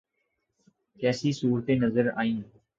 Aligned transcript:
کیسی 0.99 1.31
صورتیں 1.39 1.75
نظر 1.83 2.05
آئیں؟ 2.19 2.39